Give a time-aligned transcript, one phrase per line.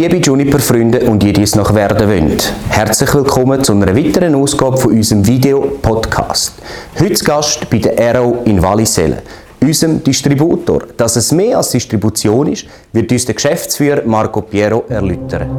[0.00, 2.38] Liebe Juniper-Freunde und die, die es noch werden wollen,
[2.70, 6.54] herzlich willkommen zu einer weiteren Ausgabe von unserem Video-Podcast.
[6.98, 9.18] Heute zu Gast bei der Arrow in Wallisellen,
[9.60, 10.84] unserem Distributor.
[10.96, 15.50] Dass es mehr als Distribution ist, wird uns der Geschäftsführer Marco Piero erläutern.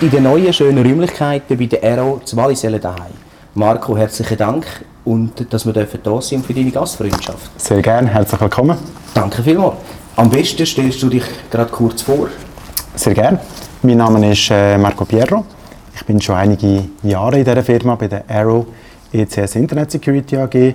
[0.00, 3.12] In den neuen, schönen Räumlichkeiten bei der Aero zu Wallisellen daheim.
[3.54, 4.64] Marco, herzlichen Dank
[5.04, 7.50] und dass wir hier sind für deine Gastfreundschaft.
[7.60, 8.78] Sehr gerne, herzlich willkommen.
[9.12, 9.74] Danke vielmals.
[10.14, 12.28] Am besten stellst du dich gerade kurz vor.
[12.94, 13.40] Sehr gerne.
[13.82, 15.44] Mein Name ist äh, Marco Pierro.
[15.96, 18.66] Ich bin schon einige Jahre in dieser Firma bei der Aero
[19.12, 20.74] ECS Internet Security AG.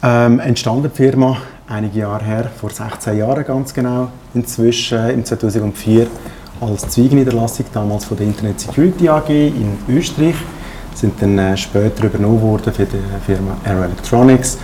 [0.00, 4.08] Ähm, entstanden die Firma einige Jahre her, vor 16 Jahren ganz genau.
[4.32, 6.06] Inzwischen im 2004
[6.60, 10.36] als Zweigniederlassung damals von der Internet Security AG in Österreich,
[10.94, 14.58] sind dann äh, später übernommen worden für die Firma Aero Electronics.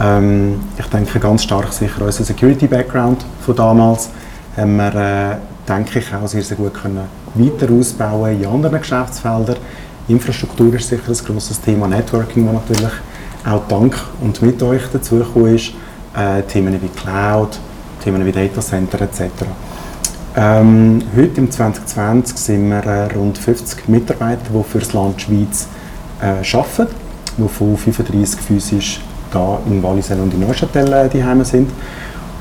[0.00, 4.10] Ähm, ich denke ganz stark sicher unser Security Background von damals
[4.56, 5.36] haben wir, äh,
[5.68, 7.00] denke ich, auch sehr, sehr gut können
[7.34, 9.56] weiter ausbauen in anderen Geschäftsfeldern.
[10.08, 12.92] Infrastruktur ist sicher ein grosses Thema, Networking, das natürlich
[13.44, 15.72] auch dank und mit euch dazugekommen ist.
[16.14, 17.58] Äh, Themen wie Cloud,
[18.02, 19.22] Themen wie Data Center etc.
[20.34, 25.68] Ähm, heute im 2020 sind wir äh, rund 50 Mitarbeiter, die für das Land Schweiz
[26.22, 26.94] äh, arbeiten,
[27.36, 31.70] wovon 35 physisch hier in Wallisell und in Neuchâtel äh, die sind.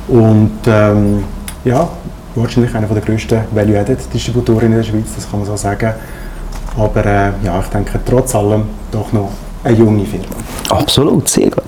[0.08, 1.24] Und ähm,
[1.66, 1.90] ja,
[2.36, 5.94] wahrscheinlich einer der grössten Value-Added-Distributoren in der Schweiz, das kann man so sagen.
[6.78, 9.32] Aber äh, ja, ich denke trotz allem doch noch
[9.66, 10.26] eine junge Firma.
[10.70, 11.64] Absolut, sehr gut.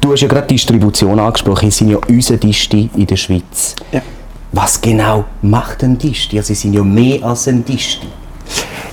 [0.00, 3.76] Du hast ja gerade Distribution angesprochen, sie sind ja unser Disti in der Schweiz.
[3.92, 4.02] Ja.
[4.54, 6.36] Was genau macht ein Disti?
[6.36, 8.06] Ja, sie sind ja mehr als ein Disti.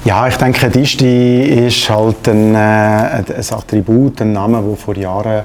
[0.06, 5.44] Ja, ich denke, Disti ist halt ein, äh, ein Attribut, ein Name, der vor Jahren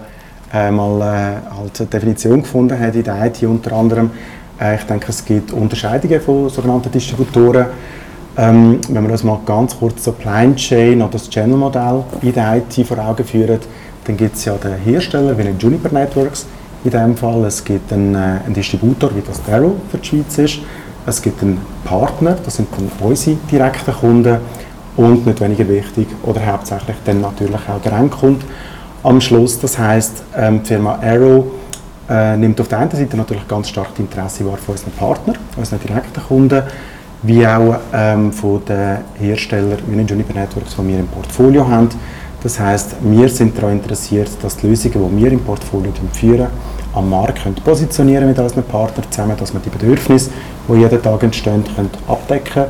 [0.53, 4.13] äh, mal äh, halt eine Definition gefunden hat in der IT unter anderem.
[4.61, 7.67] Äh, ich denke, es gibt Unterscheidungen von sogenannten Distributoren.
[8.37, 12.87] Ähm, wenn wir uns mal ganz kurz Supply Chain oder das Channel-Modell in der IT
[12.87, 13.59] vor Augen führen,
[14.05, 16.47] dann gibt es ja den Hersteller wie eine Juniper Networks,
[16.85, 17.45] in diesem Fall.
[17.45, 20.59] Es gibt einen, äh, einen Distributor, wie das Darrow für die Schweiz ist.
[21.07, 24.39] Es gibt einen Partner, das sind dann unsere direkten Kunden.
[24.97, 28.45] Und nicht weniger wichtig, oder hauptsächlich dann natürlich auch der Endkunde
[29.03, 29.59] am Schluss.
[29.59, 31.47] Das heisst, ähm, die Firma Arrow
[32.09, 35.37] äh, nimmt auf der einen Seite natürlich ganz stark das Interesse wahr von unseren Partnern,
[35.57, 36.63] unseren direkten Kunden,
[37.23, 41.89] wie auch ähm, von den Herstellern wie Juniper Networks, die wir im Portfolio haben.
[42.43, 46.49] Das heißt, wir sind daran interessiert, dass die Lösungen, die wir im Portfolio führen,
[46.95, 50.31] am Markt können positionieren mit unseren Partnern zusammen, dass wir die Bedürfnisse,
[50.69, 52.65] die jeden Tag entstehen, können abdecken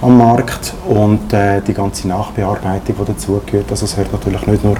[0.00, 3.70] am Markt und äh, die ganze Nachbearbeitung, die dazugehört.
[3.70, 4.76] Also es hört natürlich nicht nur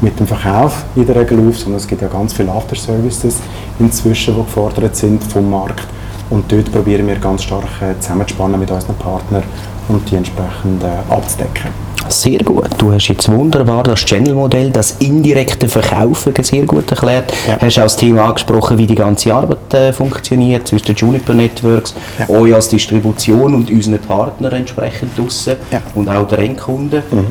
[0.00, 3.36] mit dem Verkauf in der Regel auf, sondern es gibt ja ganz viele After-Services
[3.78, 5.86] inzwischen, die gefordert sind vom Markt
[6.30, 9.42] und dort probieren wir ganz stark äh, zusammenzuspannen mit unseren Partnern
[9.88, 11.87] und die entsprechend äh, abzudecken.
[12.08, 12.68] Sehr gut.
[12.78, 17.32] Du hast jetzt wunderbar das Channel-Modell, das indirekte Verkaufen sehr gut erklärt.
[17.46, 17.58] Ja.
[17.60, 21.94] Hast auch das Thema angesprochen, wie die ganze Arbeit äh, funktioniert zwischen den Juniper Networks,
[22.18, 22.28] ja.
[22.30, 25.82] euch als Distribution und unseren Partnern entsprechend draussen ja.
[25.94, 27.02] und auch der Endkunden.
[27.10, 27.26] Mhm.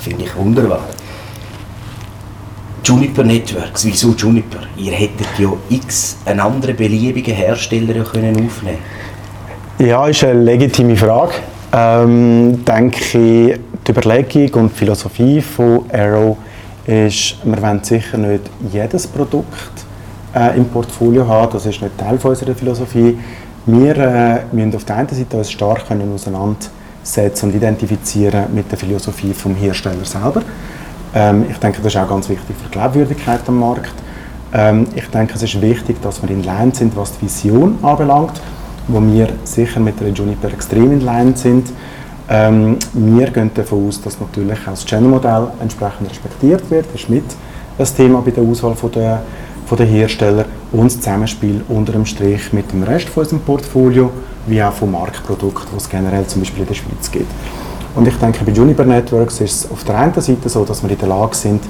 [0.00, 0.80] Finde ich wunderbar.
[2.84, 4.60] Juniper Networks, wieso Juniper?
[4.76, 8.78] Ihr hättet ja x einen anderen beliebigen Hersteller können aufnehmen
[9.78, 11.34] Ja, ist eine legitime Frage.
[11.72, 16.36] Ähm, denke ich, die Überlegung und die Philosophie von Arrow
[16.86, 19.84] ist, wir wollen sicher nicht jedes Produkt
[20.34, 23.18] äh, im Portfolio haben, das ist nicht Teil von unserer Philosophie.
[23.66, 28.78] Wir äh, müssen auf der einen Seite uns stark können auseinandersetzen und identifizieren mit der
[28.78, 30.42] Philosophie vom Hersteller selber.
[31.14, 33.92] Ähm, ich denke, das ist auch ganz wichtig für die Glaubwürdigkeit am Markt.
[34.54, 38.40] Ähm, ich denke, es ist wichtig, dass wir in Line sind, was die Vision anbelangt,
[38.88, 41.68] wo wir sicher mit der Juniper extrem in Line sind.
[42.28, 46.86] Ähm, wir gehen davon aus, dass natürlich auch das Channel-Modell entsprechend respektiert wird.
[46.92, 47.24] Das ist mit
[47.78, 49.22] das Thema bei der Auswahl von der,
[49.66, 54.10] von der Hersteller und das Zusammenspiel unter dem Strich mit dem Rest von unserem Portfolio,
[54.46, 57.30] wie auch vom Marktprodukt, was es generell zum Beispiel in der Schweiz gibt.
[57.94, 60.90] Und ich denke, bei Juniper Networks ist es auf der einen Seite so, dass wir
[60.90, 61.62] in der Lage sind,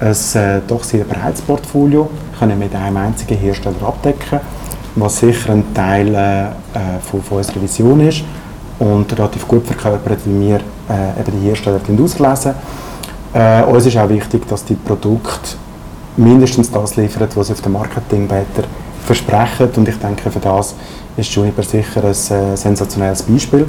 [0.00, 4.40] ein äh, doch sehr breites Portfolio können mit einem einzigen Hersteller abdecken,
[4.96, 6.50] was sicher ein Teil äh, äh
[7.02, 8.22] von, von unserer Vision ist
[8.78, 12.54] und relativ gut verkörpert, wie wir äh, eben die Hersteller auslesen.
[13.32, 15.56] Äh, uns ist auch wichtig, dass die Produkte
[16.16, 18.68] mindestens das liefern, was sie auf dem Marketing weiter
[19.04, 19.70] versprechen.
[19.76, 20.74] Und ich denke, für das
[21.16, 23.66] ist Juniper sicher ein äh, sensationelles Beispiel.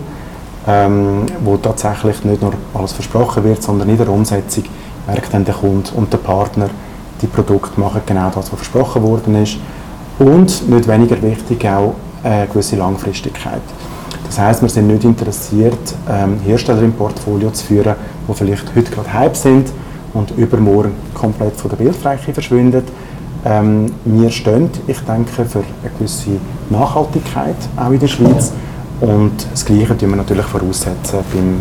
[0.68, 4.64] ähm, wo tatsächlich nicht nur alles versprochen wird, sondern in der Umsetzung
[5.08, 6.70] merkt dann der Kunde und der Partner,
[7.22, 9.58] die Produkte machen genau das, was versprochen worden ist.
[10.20, 13.62] Und nicht weniger wichtig auch eine gewisse Langfristigkeit.
[14.26, 17.96] Das heißt, wir sind nicht interessiert, ähm, Hersteller im Portfolio zu führen,
[18.28, 19.72] die vielleicht heute gerade Hype sind
[20.14, 22.84] und übermorgen komplett von der Bildfläche verschwinden.
[23.46, 26.32] Ähm, wir stehen, ich denke, für eine gewisse
[26.70, 28.54] Nachhaltigkeit auch in der Schweiz.
[29.02, 31.58] Und das Gleiche tun wir natürlich voraussetzen beim,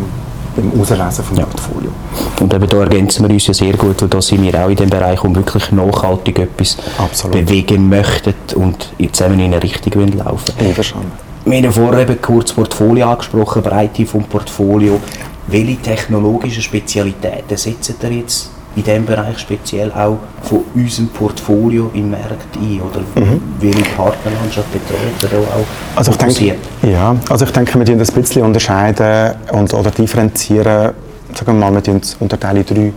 [0.55, 1.45] beim Auslesen vom ja.
[1.45, 1.91] Portfolio.
[2.39, 4.75] Und eben da ergänzen wir uns ja sehr gut, weil da sind wir auch in
[4.75, 7.45] dem Bereich, wo wirklich nachhaltig etwas Absolut.
[7.45, 10.67] bewegen möchten und zusammen in eine Richtung laufen wollen.
[10.67, 11.11] Einverstanden.
[11.45, 14.99] Wir haben vorher eben kurz Portfolio angesprochen, Breite vom Portfolio.
[15.47, 22.11] Welche technologischen Spezialitäten setzen ihr jetzt in diesem Bereich speziell auch von unserem Portfolio im
[22.11, 22.81] Markt ein?
[22.81, 23.41] Oder mhm.
[23.59, 25.65] welche Partnerlandschaft betreut ihr auch
[25.95, 30.91] also ich denke, Ja, also ich denke, wir unterscheiden ein bisschen unterscheiden und, oder differenzieren.
[31.33, 32.93] Sagen wir mal, wir unterteilen in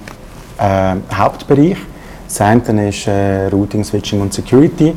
[0.59, 1.77] drei äh, Hauptbereiche.
[2.27, 4.95] Das eine ist äh, Routing, Switching und Security,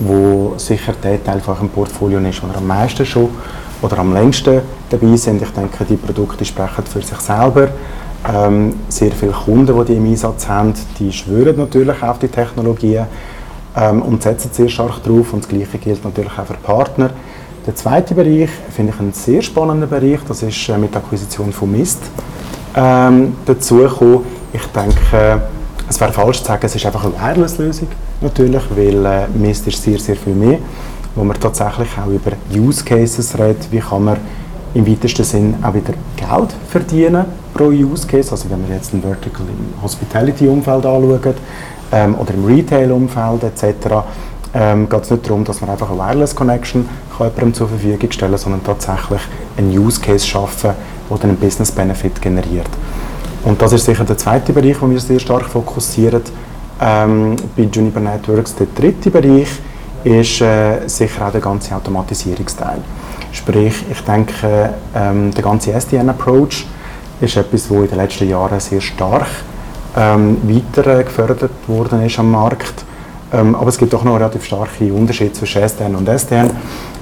[0.00, 3.28] wo sicher der Teil von eurem Portfolio ist, wo ihr am meisten schon
[3.80, 5.42] oder am längsten dabei sind.
[5.42, 7.68] Ich denke, die Produkte sprechen für sich selber.
[8.28, 13.06] Ähm, sehr viele Kunden, die die im Einsatz haben, die schwören natürlich auf die Technologien
[13.76, 15.32] ähm, und setzen sehr stark drauf.
[15.32, 17.10] Und das Gleiche gilt natürlich auch für Partner.
[17.66, 20.20] Der zweite Bereich finde ich einen sehr spannenden Bereich.
[20.28, 22.00] Das ist äh, mit der Akquisition von Mist
[22.76, 24.20] ähm, dazugekommen.
[24.52, 25.40] Ich denke,
[25.88, 27.88] es wäre falsch zu sagen, es ist einfach eine Wireless-Lösung
[28.20, 30.58] natürlich, weil äh, Mist ist sehr, sehr viel mehr,
[31.14, 34.16] wo man tatsächlich auch über Use Cases redet, wie kann man
[34.74, 38.30] im weitesten Sinn auch wieder Geld verdienen pro Use Case.
[38.30, 41.34] Also wenn wir jetzt ein Vertical im Hospitality-Umfeld anschauen
[41.92, 43.96] ähm, oder im Retail-Umfeld etc.,
[44.54, 46.86] ähm, geht es nicht darum, dass man einfach eine Wireless Connection
[47.16, 49.20] kann jemandem zur Verfügung stellen sondern tatsächlich
[49.56, 50.70] einen Use Case schaffen,
[51.08, 52.68] der dann einen Business Benefit generiert.
[53.44, 56.22] Und das ist sicher der zweite Bereich, wo wir sehr stark fokussieren
[56.80, 58.54] ähm, bei Juniper Networks.
[58.54, 59.48] Der dritte Bereich
[60.04, 62.78] ist äh, sicher auch der ganze Automatisierungsteil.
[63.32, 66.66] Sprich, ich denke, ähm, der ganze SDN-Approach
[67.20, 69.26] ist etwas, das in den letzten Jahren sehr stark
[69.96, 72.84] ähm, weiter gefördert worden ist am Markt.
[73.32, 76.50] Ähm, aber es gibt auch noch relativ starke Unterschiede zwischen SDN und SDN.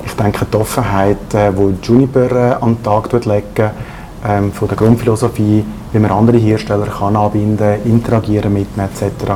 [0.06, 1.50] Ich denke, die Offenheit, äh,
[1.82, 3.61] Juniper äh, an den Tag legt,
[4.27, 9.32] ähm, von der Grundphilosophie, wie man andere Hersteller kann anbinden, interagieren mit ihnen etc.,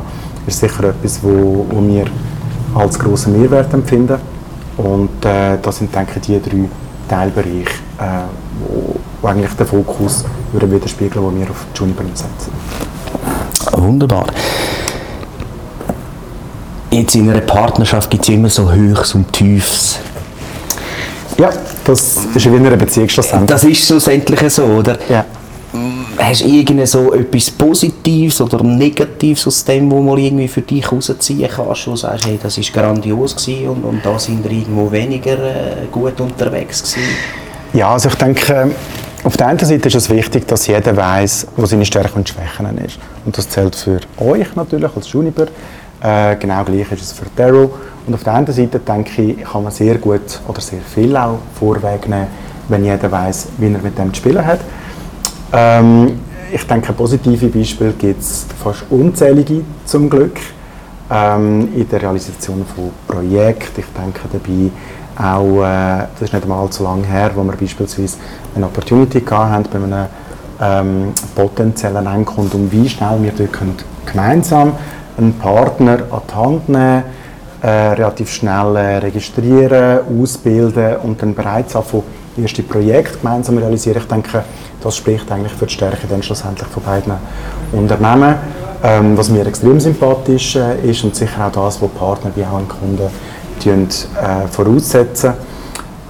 [0.47, 2.05] ist sicher etwas, wo, wo wir
[2.75, 4.19] als grossen Mehrwert empfinden.
[4.77, 6.69] Und äh, das sind, denke ich, die drei
[7.09, 8.25] Teilbereiche, äh,
[8.61, 12.53] wo, wo eigentlich den Fokus widerspiegeln, den wir auf Juniper setzen.
[13.73, 14.27] Wunderbar.
[16.91, 19.99] Jetzt in einer Partnerschaft gibt es immer so Höchst und Tiefs.
[21.37, 21.51] Ja,
[21.85, 23.51] das ist wie in einer Beziehung schlussendlich.
[23.51, 24.97] Das ist schlussendlich so, oder?
[25.09, 25.25] Ja.
[26.19, 27.94] Hast du irgendwie so etwas Positives
[28.41, 32.39] oder Negatives aus dem, wo man irgendwie für dich rausziehen kannst, wo du sagst, hey,
[32.43, 37.09] das war grandios und, und da sind wir irgendwo weniger äh, gut unterwegs gewesen?
[37.73, 38.71] Ja, also ich denke,
[39.25, 42.79] auf der einen Seite ist es wichtig, dass jeder weiß, wo seine Stärken und Schwächen
[42.85, 42.99] ist.
[43.25, 45.47] Und das zählt für euch natürlich als Juniper.
[46.03, 47.71] Äh, genau gleich ist es für Darrow.
[48.07, 51.39] Und auf der anderen Seite denke ich, kann man sehr gut oder sehr viel auch
[51.59, 52.27] vorwegnehmen,
[52.69, 54.61] wenn jeder weiß, wie er mit dem zu spielen hat.
[55.53, 56.21] Ähm,
[56.53, 60.37] ich denke, positive Beispiele gibt es fast unzählige zum Glück
[61.11, 63.81] ähm, in der Realisation von Projekten.
[63.81, 64.71] Ich denke dabei
[65.17, 68.17] auch, äh, das ist nicht einmal allzu lange her, wo wir beispielsweise
[68.55, 70.07] eine Opportunity hatten bei einem
[70.61, 73.51] ähm, potenziellen Endkunden, um wie schnell wir dort
[74.07, 74.73] gemeinsam
[75.17, 77.03] einen Partner an die Hand nehmen
[77.65, 82.03] äh, relativ schnell äh, registrieren, ausbilden und dann bereits von
[82.37, 84.03] erste Projekte gemeinsam realisieren.
[84.03, 84.45] Ich denke,
[84.83, 87.15] das spricht eigentlich für die Stärke dann schlussendlich von beiden
[87.73, 88.35] Unternehmen.
[88.83, 92.59] Ähm, was mir extrem sympathisch äh, ist und sicher auch das, was Partner wie auch
[92.59, 93.11] ein Kunde
[93.63, 95.33] tun, äh, voraussetzen.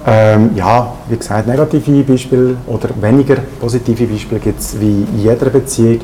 [0.05, 5.49] Ähm, ja, wie gesagt, negative Beispiele oder weniger positive Beispiele gibt es wie in jeder
[5.49, 6.01] Beziehung.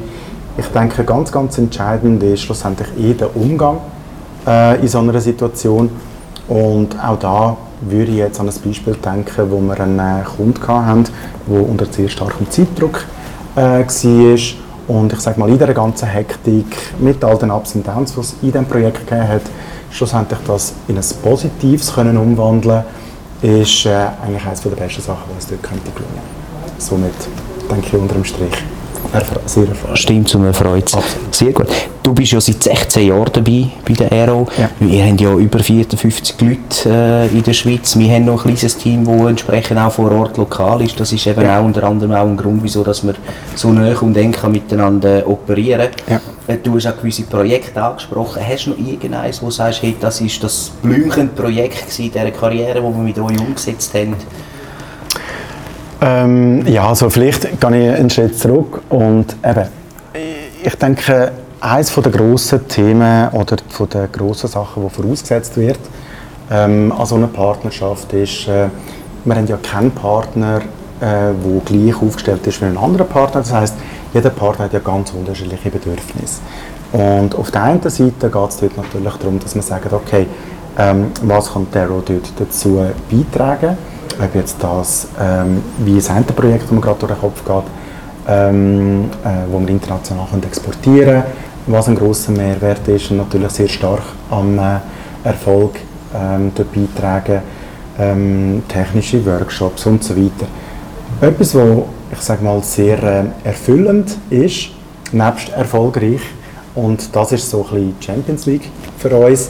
[0.58, 3.80] Ich denke, ganz, ganz entscheidend ist schlussendlich eh der Umgang
[4.48, 5.90] äh, in so einer Situation.
[6.48, 10.68] Und auch da würde ich jetzt an ein Beispiel denken, wo wir einen äh, Kunden
[10.68, 11.06] hatten,
[11.48, 13.06] der unter sehr starkem Zeitdruck
[13.56, 14.38] äh, war.
[14.88, 16.66] Und ich sage mal, in dieser ganzen Hektik,
[17.00, 19.44] mit all den Ups und Downs, die es in diesem Projekt gegeben hat,
[19.90, 22.84] schlussendlich das in ein Positives können umwandeln
[23.42, 26.22] ist äh, eigentlich eines der besten Sachen, die es dort könnte gelingen.
[26.78, 27.14] Somit
[27.70, 28.64] denke ich unter dem Strich
[29.46, 30.00] sehr erfolgreich.
[30.00, 30.92] Stimmt, zum Erfreut.
[31.32, 31.68] Sehr gut.
[32.04, 34.48] Du bist ja seit 16 Jahren dabei bei der Aero.
[34.58, 34.70] Ja.
[34.80, 37.98] Wir haben ja über 54 Leute äh, in der Schweiz.
[37.98, 41.00] Wir haben noch ein kleines Team, das entsprechend auch vor Ort lokal ist.
[41.00, 41.60] Das ist eben ja.
[41.60, 43.14] auch unter anderem auch ein Grund, wieso dass wir
[43.54, 46.20] so nah und eng miteinander operieren ja.
[46.48, 48.42] Äh, du hast auch gewisse Projekte angesprochen.
[48.48, 52.82] Hast du noch irgendeines, wo du sagst, hey, das ist das Blümchenprojekt in dieser Karriere,
[52.82, 54.16] das wir mit euch umgesetzt haben?
[56.02, 59.68] Ähm, ja, also vielleicht gehe ich einen Schritt zurück und eben,
[60.64, 61.32] ich denke,
[61.62, 65.80] eines der grossen Themen oder von der grossen Sachen, die vorausgesetzt wird
[66.52, 68.68] ähm, an so einer Partnerschaft ist, äh,
[69.24, 70.62] wir haben ja keinen Partner,
[71.00, 73.42] der äh, gleich aufgestellt ist wie ein anderer Partner.
[73.42, 73.76] Das heißt,
[74.14, 76.42] jeder Partner hat ja ganz unterschiedliche Bedürfnisse.
[76.92, 80.28] Und auf der einen Seite geht es dort natürlich darum, dass man sagt, okay,
[80.78, 83.78] ähm, was kann Terro dort dazu beitragen?
[84.22, 87.64] Ob jetzt das, ähm, wie das eine Projekt, das mir gerade durch den Kopf geht,
[88.28, 93.68] ähm, äh, wo wir international exportieren können, was ein großer Mehrwert ist und natürlich sehr
[93.68, 94.80] stark am äh,
[95.24, 95.76] Erfolg
[96.16, 97.42] ähm, beitragen,
[98.00, 100.48] ähm, technische Workshops und so weiter.
[101.22, 101.68] Etwas, was
[102.12, 104.70] ich sage mal sehr äh, erfüllend ist,
[105.12, 106.22] nebst erfolgreich,
[106.74, 109.50] und das ist so ein bisschen Champions League für uns,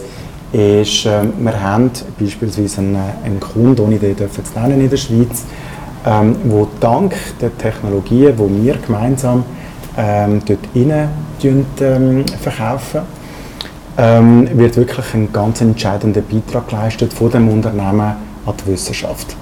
[0.51, 4.98] ist, äh, wir haben beispielsweise einen, einen Kunden, ohne den dürfen zu nennen in der
[4.98, 5.46] Schweiz,
[6.06, 9.44] ähm, wo dank der Technologien, die wir gemeinsam
[9.98, 11.10] ähm, dort rein
[11.82, 13.02] ähm, verkaufen,
[13.98, 18.02] ähm, wird wirklich ein ganz entscheidender Beitrag geleistet von dem Unternehmen
[18.46, 19.36] an die Wissenschaft.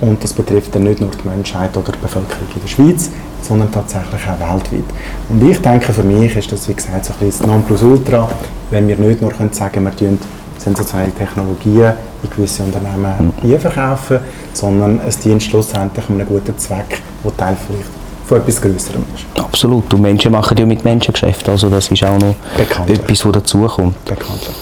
[0.00, 3.70] Und das betrifft dann nicht nur die Menschheit oder die Bevölkerung in der Schweiz, sondern
[3.70, 4.84] tatsächlich auch weltweit.
[5.28, 8.28] Und ich denke, für mich ist das, wie gesagt, so ein bisschen das Nonplusultra,
[8.70, 10.18] wenn wir nicht nur können sagen können, wir
[10.58, 11.92] sensationelle Technologien
[12.22, 13.58] in gewisse Unternehmen mhm.
[13.58, 14.18] verkaufen,
[14.52, 18.01] sondern es dient schlussendlich einem guten Zweck, der Teil vielleicht
[18.32, 19.40] von etwas Größerem ist.
[19.40, 19.92] Absolut.
[19.92, 22.98] Und Menschen machen ja mit Menschen Geschäft, also das ist auch noch Bekanntlich.
[22.98, 24.04] etwas, was dazukommt.
[24.04, 24.56] Bekanntlich.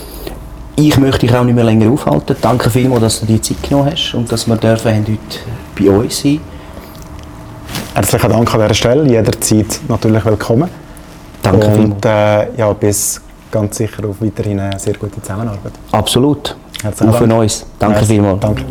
[0.76, 2.36] Ich möchte dich auch nicht mehr länger aufhalten.
[2.40, 5.18] Danke vielmals, dass du dir Zeit genommen hast und dass wir dürfen heute
[5.78, 6.40] bei uns sein
[7.94, 9.08] Herzlichen Dank an dieser Stelle.
[9.08, 10.68] Jederzeit natürlich willkommen.
[11.42, 12.06] Danke und, vielmals.
[12.06, 15.72] Äh, ja, bis ganz sicher auf weiterhin eine sehr gute Zusammenarbeit.
[15.92, 16.56] Absolut.
[16.82, 17.30] Herzlichen Dank.
[17.30, 17.66] Auf uns.
[17.78, 18.40] Danke vielmals.
[18.40, 18.64] Danke.